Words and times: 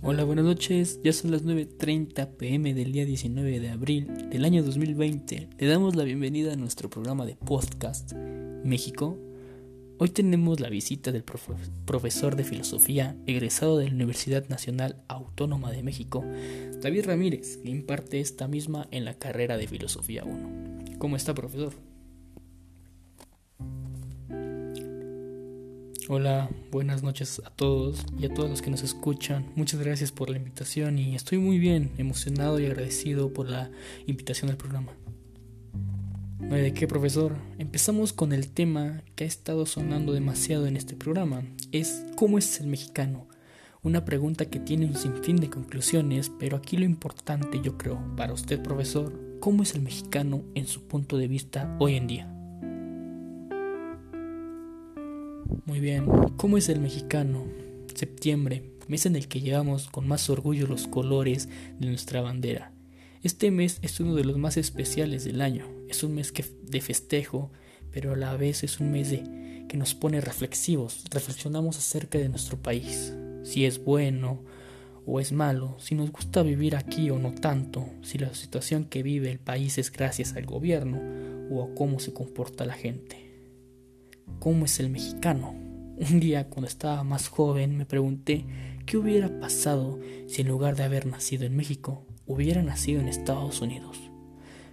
Hola, 0.00 0.22
buenas 0.22 0.44
noches. 0.44 1.00
Ya 1.02 1.12
son 1.12 1.32
las 1.32 1.44
9.30 1.44 2.36
pm 2.36 2.72
del 2.72 2.92
día 2.92 3.04
19 3.04 3.58
de 3.58 3.70
abril 3.70 4.30
del 4.30 4.44
año 4.44 4.62
2020. 4.62 5.48
Le 5.58 5.66
damos 5.66 5.96
la 5.96 6.04
bienvenida 6.04 6.52
a 6.52 6.56
nuestro 6.56 6.88
programa 6.88 7.26
de 7.26 7.34
podcast 7.34 8.12
México. 8.12 9.18
Hoy 9.98 10.10
tenemos 10.10 10.60
la 10.60 10.68
visita 10.68 11.10
del 11.10 11.24
profesor 11.84 12.36
de 12.36 12.44
filosofía 12.44 13.16
egresado 13.26 13.76
de 13.76 13.88
la 13.88 13.94
Universidad 13.94 14.48
Nacional 14.48 15.02
Autónoma 15.08 15.72
de 15.72 15.82
México, 15.82 16.24
David 16.80 17.06
Ramírez, 17.06 17.56
que 17.56 17.70
imparte 17.70 18.20
esta 18.20 18.46
misma 18.46 18.86
en 18.92 19.04
la 19.04 19.14
carrera 19.14 19.56
de 19.56 19.66
Filosofía 19.66 20.22
1. 20.22 20.98
¿Cómo 20.98 21.16
está, 21.16 21.34
profesor? 21.34 21.87
Hola, 26.10 26.48
buenas 26.70 27.02
noches 27.02 27.42
a 27.44 27.50
todos 27.50 28.06
y 28.18 28.24
a 28.24 28.32
todos 28.32 28.48
los 28.48 28.62
que 28.62 28.70
nos 28.70 28.82
escuchan. 28.82 29.52
Muchas 29.56 29.78
gracias 29.78 30.10
por 30.10 30.30
la 30.30 30.38
invitación 30.38 30.98
y 30.98 31.14
estoy 31.14 31.36
muy 31.36 31.58
bien, 31.58 31.92
emocionado 31.98 32.58
y 32.58 32.64
agradecido 32.64 33.34
por 33.34 33.50
la 33.50 33.70
invitación 34.06 34.50
al 34.50 34.56
programa. 34.56 34.94
¿De 36.38 36.72
qué, 36.72 36.88
profesor? 36.88 37.36
Empezamos 37.58 38.14
con 38.14 38.32
el 38.32 38.48
tema 38.48 39.02
que 39.16 39.24
ha 39.24 39.26
estado 39.26 39.66
sonando 39.66 40.14
demasiado 40.14 40.66
en 40.66 40.78
este 40.78 40.96
programa. 40.96 41.42
Es 41.72 42.06
¿cómo 42.16 42.38
es 42.38 42.58
el 42.58 42.68
mexicano? 42.68 43.28
Una 43.82 44.06
pregunta 44.06 44.46
que 44.46 44.60
tiene 44.60 44.86
un 44.86 44.94
sinfín 44.94 45.36
de 45.36 45.50
conclusiones, 45.50 46.32
pero 46.38 46.56
aquí 46.56 46.78
lo 46.78 46.86
importante 46.86 47.60
yo 47.62 47.76
creo, 47.76 48.00
para 48.16 48.32
usted, 48.32 48.62
profesor, 48.62 49.12
¿cómo 49.40 49.62
es 49.62 49.74
el 49.74 49.82
mexicano 49.82 50.42
en 50.54 50.66
su 50.66 50.88
punto 50.88 51.18
de 51.18 51.28
vista 51.28 51.76
hoy 51.78 51.96
en 51.96 52.06
día? 52.06 52.37
Muy 55.68 55.80
bien, 55.80 56.06
¿cómo 56.38 56.56
es 56.56 56.70
el 56.70 56.80
mexicano? 56.80 57.44
Septiembre, 57.94 58.62
mes 58.86 59.04
en 59.04 59.16
el 59.16 59.28
que 59.28 59.42
llevamos 59.42 59.90
con 59.90 60.08
más 60.08 60.30
orgullo 60.30 60.66
los 60.66 60.88
colores 60.88 61.50
de 61.78 61.88
nuestra 61.88 62.22
bandera. 62.22 62.72
Este 63.22 63.50
mes 63.50 63.78
es 63.82 64.00
uno 64.00 64.14
de 64.14 64.24
los 64.24 64.38
más 64.38 64.56
especiales 64.56 65.24
del 65.24 65.42
año. 65.42 65.66
Es 65.86 66.02
un 66.02 66.14
mes 66.14 66.32
que, 66.32 66.42
de 66.62 66.80
festejo, 66.80 67.52
pero 67.92 68.14
a 68.14 68.16
la 68.16 68.34
vez 68.34 68.64
es 68.64 68.80
un 68.80 68.92
mes 68.92 69.10
de, 69.10 69.66
que 69.68 69.76
nos 69.76 69.94
pone 69.94 70.22
reflexivos. 70.22 71.04
Reflexionamos 71.10 71.76
acerca 71.76 72.16
de 72.16 72.30
nuestro 72.30 72.56
país, 72.56 73.12
si 73.42 73.66
es 73.66 73.84
bueno 73.84 74.42
o 75.04 75.20
es 75.20 75.32
malo, 75.32 75.76
si 75.80 75.94
nos 75.94 76.10
gusta 76.10 76.42
vivir 76.42 76.76
aquí 76.76 77.10
o 77.10 77.18
no 77.18 77.34
tanto, 77.34 77.86
si 78.00 78.16
la 78.16 78.32
situación 78.32 78.86
que 78.86 79.02
vive 79.02 79.30
el 79.30 79.38
país 79.38 79.76
es 79.76 79.92
gracias 79.92 80.32
al 80.32 80.46
gobierno 80.46 80.98
o 81.50 81.62
a 81.62 81.74
cómo 81.74 82.00
se 82.00 82.14
comporta 82.14 82.64
la 82.64 82.72
gente 82.72 83.28
cómo 84.38 84.64
es 84.66 84.78
el 84.80 84.90
mexicano. 84.90 85.54
Un 86.00 86.20
día 86.20 86.48
cuando 86.48 86.68
estaba 86.68 87.02
más 87.02 87.26
joven 87.26 87.76
me 87.76 87.84
pregunté 87.84 88.44
qué 88.86 88.96
hubiera 88.96 89.40
pasado 89.40 89.98
si 90.28 90.42
en 90.42 90.48
lugar 90.48 90.76
de 90.76 90.84
haber 90.84 91.06
nacido 91.06 91.44
en 91.44 91.56
México 91.56 92.06
hubiera 92.24 92.62
nacido 92.62 93.00
en 93.00 93.08
Estados 93.08 93.60
Unidos. 93.60 93.98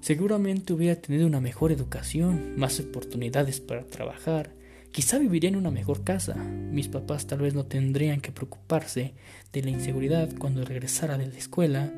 Seguramente 0.00 0.72
hubiera 0.72 0.98
tenido 0.98 1.26
una 1.26 1.42
mejor 1.42 1.72
educación, 1.72 2.54
más 2.56 2.80
oportunidades 2.80 3.60
para 3.60 3.84
trabajar, 3.84 4.54
quizá 4.92 5.18
viviría 5.18 5.50
en 5.50 5.56
una 5.56 5.70
mejor 5.70 6.04
casa. 6.04 6.36
Mis 6.36 6.88
papás 6.88 7.26
tal 7.26 7.40
vez 7.40 7.52
no 7.52 7.66
tendrían 7.66 8.22
que 8.22 8.32
preocuparse 8.32 9.12
de 9.52 9.62
la 9.62 9.68
inseguridad 9.68 10.30
cuando 10.38 10.64
regresara 10.64 11.18
de 11.18 11.26
la 11.26 11.36
escuela. 11.36 11.92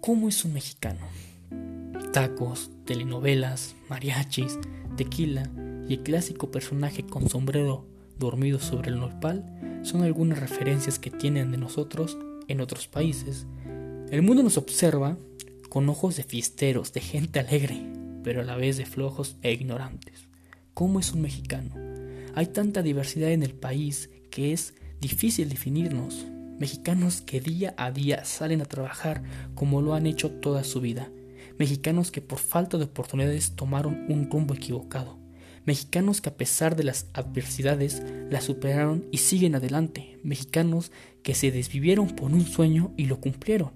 ¿Cómo 0.00 0.28
es 0.28 0.44
un 0.44 0.52
mexicano? 0.54 1.06
Tacos, 2.12 2.72
telenovelas, 2.86 3.76
mariachis, 3.88 4.58
tequila 4.96 5.48
y 5.88 5.94
el 5.94 6.02
clásico 6.02 6.50
personaje 6.50 7.04
con 7.04 7.28
sombrero 7.28 7.95
dormido 8.18 8.58
sobre 8.58 8.90
el 8.90 8.98
nopal 8.98 9.44
son 9.82 10.02
algunas 10.02 10.40
referencias 10.40 10.98
que 10.98 11.10
tienen 11.10 11.50
de 11.50 11.58
nosotros 11.58 12.16
en 12.48 12.60
otros 12.60 12.88
países. 12.88 13.46
El 14.10 14.22
mundo 14.22 14.42
nos 14.42 14.56
observa 14.56 15.16
con 15.68 15.88
ojos 15.88 16.16
de 16.16 16.22
fiesteros, 16.22 16.92
de 16.92 17.00
gente 17.00 17.40
alegre, 17.40 17.82
pero 18.22 18.40
a 18.40 18.44
la 18.44 18.56
vez 18.56 18.76
de 18.76 18.86
flojos 18.86 19.36
e 19.42 19.52
ignorantes. 19.52 20.28
¿Cómo 20.74 21.00
es 21.00 21.12
un 21.12 21.22
mexicano? 21.22 21.74
Hay 22.34 22.46
tanta 22.46 22.82
diversidad 22.82 23.30
en 23.30 23.42
el 23.42 23.54
país 23.54 24.10
que 24.30 24.52
es 24.52 24.74
difícil 25.00 25.48
definirnos. 25.48 26.26
Mexicanos 26.58 27.20
que 27.20 27.40
día 27.40 27.74
a 27.76 27.90
día 27.90 28.24
salen 28.24 28.60
a 28.62 28.66
trabajar 28.66 29.22
como 29.54 29.82
lo 29.82 29.94
han 29.94 30.06
hecho 30.06 30.30
toda 30.30 30.64
su 30.64 30.80
vida. 30.80 31.10
Mexicanos 31.58 32.10
que 32.10 32.20
por 32.20 32.38
falta 32.38 32.78
de 32.78 32.84
oportunidades 32.84 33.56
tomaron 33.56 34.06
un 34.08 34.30
rumbo 34.30 34.54
equivocado 34.54 35.25
mexicanos 35.66 36.20
que 36.20 36.30
a 36.30 36.36
pesar 36.36 36.76
de 36.76 36.84
las 36.84 37.08
adversidades 37.12 38.02
las 38.30 38.44
superaron 38.44 39.04
y 39.10 39.18
siguen 39.18 39.56
adelante, 39.56 40.18
mexicanos 40.22 40.92
que 41.22 41.34
se 41.34 41.50
desvivieron 41.50 42.06
por 42.08 42.32
un 42.32 42.46
sueño 42.46 42.92
y 42.96 43.06
lo 43.06 43.20
cumplieron, 43.20 43.72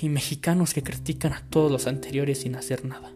y 0.00 0.10
mexicanos 0.10 0.74
que 0.74 0.82
critican 0.82 1.32
a 1.32 1.42
todos 1.48 1.72
los 1.72 1.86
anteriores 1.86 2.42
sin 2.42 2.54
hacer 2.54 2.84
nada. 2.84 3.12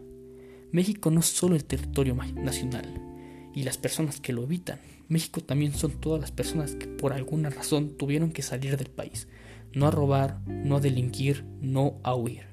México 0.71 1.11
no 1.11 1.19
es 1.19 1.27
solo 1.27 1.55
el 1.55 1.63
territorio 1.63 2.15
nacional 2.15 3.01
y 3.53 3.63
las 3.63 3.77
personas 3.77 4.19
que 4.19 4.33
lo 4.33 4.43
habitan, 4.43 4.79
México 5.07 5.41
también 5.41 5.73
son 5.73 5.91
todas 5.91 6.21
las 6.21 6.31
personas 6.31 6.73
que 6.75 6.87
por 6.87 7.13
alguna 7.13 7.49
razón 7.49 7.97
tuvieron 7.97 8.31
que 8.31 8.41
salir 8.41 8.77
del 8.77 8.89
país, 8.89 9.27
no 9.73 9.85
a 9.85 9.91
robar, 9.91 10.39
no 10.47 10.77
a 10.77 10.79
delinquir, 10.79 11.45
no 11.59 11.99
a 12.03 12.15
huir. 12.15 12.45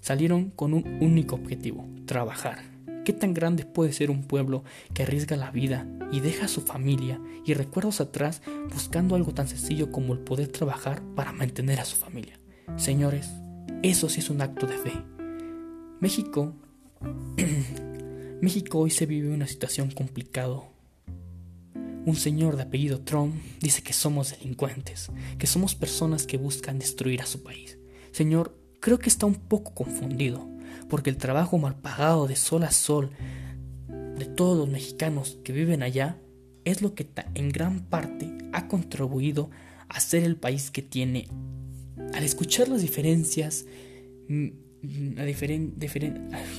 Salieron 0.00 0.50
con 0.50 0.74
un 0.74 0.98
único 1.00 1.36
objetivo, 1.36 1.88
trabajar 2.06 2.69
¿Qué 3.10 3.16
tan 3.16 3.34
grande 3.34 3.64
puede 3.64 3.92
ser 3.92 4.08
un 4.08 4.22
pueblo 4.22 4.62
que 4.94 5.02
arriesga 5.02 5.34
la 5.34 5.50
vida 5.50 5.84
y 6.12 6.20
deja 6.20 6.44
a 6.44 6.48
su 6.48 6.60
familia 6.60 7.20
y 7.44 7.54
recuerdos 7.54 8.00
atrás 8.00 8.40
buscando 8.72 9.16
algo 9.16 9.34
tan 9.34 9.48
sencillo 9.48 9.90
como 9.90 10.12
el 10.12 10.20
poder 10.20 10.46
trabajar 10.46 11.02
para 11.16 11.32
mantener 11.32 11.80
a 11.80 11.84
su 11.84 11.96
familia? 11.96 12.38
Señores, 12.76 13.28
eso 13.82 14.08
sí 14.08 14.20
es 14.20 14.30
un 14.30 14.40
acto 14.40 14.68
de 14.68 14.78
fe. 14.78 14.92
México, 15.98 16.54
México 18.40 18.78
hoy 18.78 18.90
se 18.92 19.06
vive 19.06 19.34
una 19.34 19.48
situación 19.48 19.90
complicada. 19.90 20.60
Un 22.06 22.14
señor 22.14 22.54
de 22.54 22.62
apellido 22.62 23.00
Trump 23.00 23.34
dice 23.60 23.82
que 23.82 23.92
somos 23.92 24.38
delincuentes, 24.38 25.10
que 25.36 25.48
somos 25.48 25.74
personas 25.74 26.26
que 26.26 26.36
buscan 26.36 26.78
destruir 26.78 27.22
a 27.22 27.26
su 27.26 27.42
país. 27.42 27.76
Señor, 28.12 28.56
creo 28.78 29.00
que 29.00 29.08
está 29.08 29.26
un 29.26 29.34
poco 29.34 29.74
confundido 29.74 30.48
porque 30.88 31.10
el 31.10 31.16
trabajo 31.16 31.58
mal 31.58 31.76
pagado 31.76 32.26
de 32.26 32.36
sol 32.36 32.64
a 32.64 32.70
sol 32.70 33.10
de 33.88 34.26
todos 34.26 34.56
los 34.56 34.68
mexicanos 34.68 35.38
que 35.42 35.52
viven 35.52 35.82
allá 35.82 36.18
es 36.64 36.82
lo 36.82 36.94
que 36.94 37.08
en 37.34 37.48
gran 37.50 37.80
parte 37.86 38.30
ha 38.52 38.68
contribuido 38.68 39.50
a 39.88 39.98
ser 40.00 40.24
el 40.24 40.36
país 40.36 40.70
que 40.70 40.82
tiene. 40.82 41.26
Al 42.14 42.22
escuchar 42.22 42.68
las 42.68 42.82
diferencias, 42.82 43.64
mm, 44.28 44.48
a 45.18 45.22
al 45.22 45.28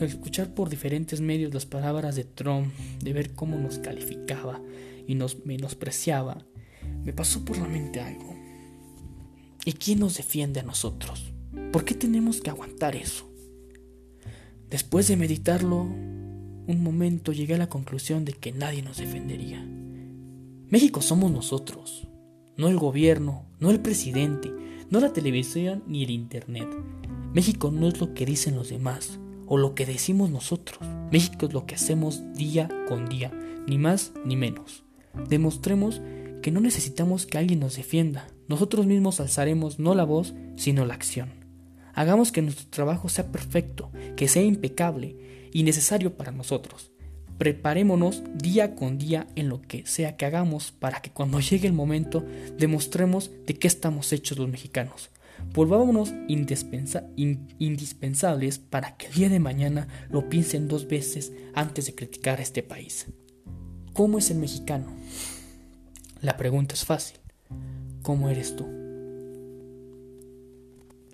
escuchar 0.07 0.53
por 0.53 0.69
diferentes 0.69 1.21
medios 1.21 1.53
las 1.53 1.65
palabras 1.65 2.15
de 2.15 2.23
Trump, 2.23 2.71
de 3.01 3.13
ver 3.13 3.33
cómo 3.33 3.57
nos 3.57 3.79
calificaba 3.79 4.61
y 5.07 5.15
nos 5.15 5.45
menospreciaba, 5.45 6.45
me 7.03 7.13
pasó 7.13 7.43
por 7.43 7.57
la 7.57 7.67
mente 7.67 7.99
algo. 7.99 8.35
¿Y 9.65 9.73
quién 9.73 9.99
nos 9.99 10.17
defiende 10.17 10.59
a 10.59 10.63
nosotros? 10.63 11.31
¿Por 11.71 11.85
qué 11.85 11.95
tenemos 11.95 12.41
que 12.41 12.49
aguantar 12.49 12.95
eso? 12.95 13.30
Después 14.71 15.09
de 15.09 15.17
meditarlo 15.17 15.81
un 15.81 16.81
momento 16.81 17.33
llegué 17.33 17.55
a 17.55 17.57
la 17.57 17.67
conclusión 17.67 18.23
de 18.23 18.31
que 18.31 18.53
nadie 18.53 18.81
nos 18.81 18.97
defendería. 18.99 19.61
México 20.69 21.01
somos 21.01 21.29
nosotros, 21.29 22.07
no 22.55 22.69
el 22.69 22.77
gobierno, 22.77 23.43
no 23.59 23.69
el 23.69 23.81
presidente, 23.81 24.49
no 24.89 25.01
la 25.01 25.11
televisión 25.11 25.83
ni 25.87 26.05
el 26.05 26.09
internet. 26.11 26.69
México 27.33 27.69
no 27.69 27.89
es 27.89 27.99
lo 27.99 28.13
que 28.13 28.25
dicen 28.25 28.55
los 28.55 28.69
demás 28.69 29.19
o 29.45 29.57
lo 29.57 29.75
que 29.75 29.85
decimos 29.85 30.29
nosotros. 30.29 30.79
México 31.11 31.47
es 31.47 31.53
lo 31.53 31.65
que 31.65 31.75
hacemos 31.75 32.21
día 32.33 32.69
con 32.87 33.09
día, 33.09 33.29
ni 33.67 33.77
más 33.77 34.13
ni 34.23 34.37
menos. 34.37 34.85
Demostremos 35.27 36.01
que 36.41 36.51
no 36.51 36.61
necesitamos 36.61 37.25
que 37.25 37.37
alguien 37.37 37.59
nos 37.59 37.75
defienda. 37.75 38.25
Nosotros 38.47 38.85
mismos 38.85 39.19
alzaremos 39.19 39.79
no 39.79 39.95
la 39.95 40.05
voz, 40.05 40.33
sino 40.55 40.85
la 40.85 40.93
acción. 40.93 41.40
Hagamos 41.93 42.31
que 42.31 42.41
nuestro 42.41 42.67
trabajo 42.69 43.09
sea 43.09 43.31
perfecto, 43.31 43.91
que 44.15 44.27
sea 44.27 44.43
impecable 44.43 45.49
y 45.51 45.63
necesario 45.63 46.15
para 46.15 46.31
nosotros. 46.31 46.91
Preparémonos 47.37 48.23
día 48.35 48.75
con 48.75 48.97
día 48.97 49.27
en 49.35 49.49
lo 49.49 49.61
que 49.61 49.85
sea 49.87 50.15
que 50.15 50.25
hagamos 50.25 50.71
para 50.71 51.01
que 51.01 51.11
cuando 51.11 51.39
llegue 51.39 51.67
el 51.67 51.73
momento 51.73 52.23
demostremos 52.57 53.31
de 53.45 53.55
qué 53.55 53.67
estamos 53.67 54.13
hechos 54.13 54.37
los 54.37 54.47
mexicanos. 54.47 55.09
Volvámonos 55.53 56.13
indispensables 56.27 58.59
para 58.59 58.95
que 58.95 59.07
el 59.07 59.13
día 59.13 59.29
de 59.29 59.39
mañana 59.39 59.87
lo 60.09 60.29
piensen 60.29 60.67
dos 60.67 60.87
veces 60.87 61.33
antes 61.55 61.87
de 61.87 61.95
criticar 61.95 62.37
a 62.39 62.43
este 62.43 62.61
país. 62.61 63.07
¿Cómo 63.93 64.19
es 64.19 64.29
el 64.29 64.37
mexicano? 64.37 64.85
La 66.21 66.37
pregunta 66.37 66.75
es 66.75 66.85
fácil. 66.85 67.17
¿Cómo 68.03 68.29
eres 68.29 68.55
tú? 68.55 68.80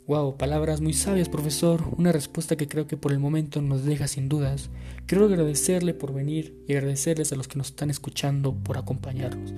Wow, 0.08 0.38
palabras 0.38 0.80
muy 0.80 0.94
sabias, 0.94 1.28
profesor. 1.28 1.84
Una 1.98 2.14
respuesta 2.14 2.56
que 2.56 2.70
creo 2.70 2.88
que 2.88 2.96
por 2.96 3.12
el 3.12 3.20
momento 3.20 3.62
nos 3.62 3.84
deja 3.84 4.08
sin 4.08 4.30
dudas. 4.30 4.70
Quiero 5.06 5.26
agradecerle 5.26 5.94
por 5.94 6.14
venir 6.14 6.64
y 6.66 6.76
agradecerles 6.76 7.34
a 7.34 7.36
los 7.36 7.50
que 7.50 7.58
nos 7.58 7.68
están 7.68 7.90
escuchando 7.90 8.56
por 8.56 8.78
acompañarnos. 8.78 9.54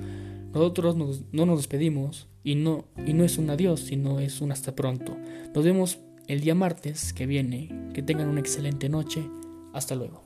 Nosotros 0.51 0.95
no 1.31 1.45
nos 1.45 1.59
despedimos 1.59 2.27
y 2.43 2.55
no, 2.55 2.85
y 3.05 3.13
no 3.13 3.25
es 3.25 3.37
un 3.37 3.51
adiós, 3.51 3.81
sino 3.81 4.19
es 4.19 4.41
un 4.41 4.51
hasta 4.51 4.75
pronto. 4.75 5.15
Nos 5.53 5.63
vemos 5.63 5.99
el 6.25 6.41
día 6.41 6.55
martes 6.55 7.13
que 7.13 7.27
viene. 7.27 7.91
Que 7.93 8.01
tengan 8.01 8.27
una 8.27 8.39
excelente 8.39 8.89
noche. 8.89 9.29
Hasta 9.71 9.93
luego. 9.93 10.23